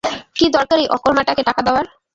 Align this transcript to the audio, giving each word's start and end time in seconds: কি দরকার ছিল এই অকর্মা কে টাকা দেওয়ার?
কি 0.37 0.45
দরকার 0.55 0.77
ছিল 0.77 0.83
এই 0.83 0.91
অকর্মা 0.95 1.23
কে 1.27 1.43
টাকা 1.49 1.61
দেওয়ার? 1.67 1.85